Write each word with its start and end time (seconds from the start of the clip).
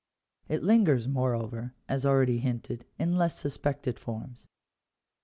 It 0.49 0.63
lingers, 0.63 1.07
moreover, 1.07 1.75
as 1.87 2.07
already 2.07 2.39
hinted, 2.39 2.85
in 2.97 3.19
less 3.19 3.37
suspected 3.37 3.99
forms. 3.99 4.47